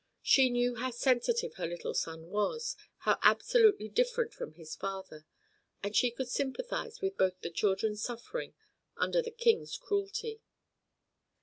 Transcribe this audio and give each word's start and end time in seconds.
She 0.23 0.49
knew 0.49 0.77
how 0.77 0.89
sensitive 0.89 1.53
her 1.57 1.67
little 1.67 1.93
son 1.93 2.29
was, 2.31 2.75
how 3.01 3.19
absolutely 3.21 3.87
different 3.87 4.33
from 4.33 4.53
his 4.53 4.75
father, 4.75 5.27
and 5.83 5.95
she 5.95 6.09
could 6.09 6.27
sympathize 6.27 7.01
with 7.01 7.17
both 7.19 7.39
the 7.41 7.51
children's 7.51 8.01
suffering 8.01 8.55
under 8.97 9.21
the 9.21 9.29
King's 9.29 9.77
cruelty. 9.77 10.41